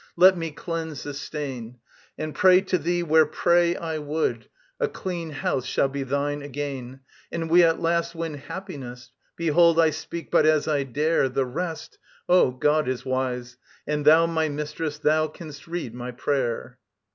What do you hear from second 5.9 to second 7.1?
thine again,